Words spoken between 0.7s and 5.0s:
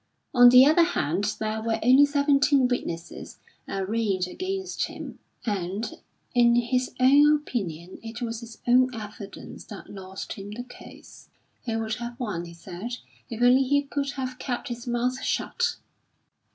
hand, there were only seventeen witnesses arraigned against